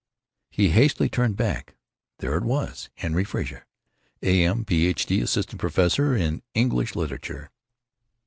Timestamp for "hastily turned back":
0.69-1.75